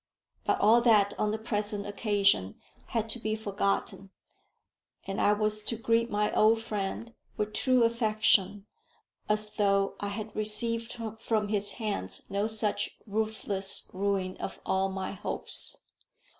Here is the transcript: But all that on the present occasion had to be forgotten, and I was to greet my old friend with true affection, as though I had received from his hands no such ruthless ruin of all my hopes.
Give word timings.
But 0.45 0.59
all 0.59 0.81
that 0.81 1.13
on 1.19 1.29
the 1.29 1.37
present 1.37 1.85
occasion 1.85 2.59
had 2.87 3.07
to 3.09 3.19
be 3.19 3.35
forgotten, 3.35 4.09
and 5.05 5.21
I 5.21 5.31
was 5.33 5.61
to 5.65 5.75
greet 5.75 6.09
my 6.09 6.31
old 6.33 6.59
friend 6.59 7.13
with 7.37 7.53
true 7.53 7.83
affection, 7.83 8.65
as 9.29 9.51
though 9.51 9.93
I 9.99 10.07
had 10.07 10.35
received 10.35 10.97
from 11.19 11.49
his 11.49 11.73
hands 11.73 12.23
no 12.31 12.47
such 12.47 12.97
ruthless 13.05 13.91
ruin 13.93 14.37
of 14.37 14.59
all 14.65 14.89
my 14.89 15.11
hopes. 15.11 15.77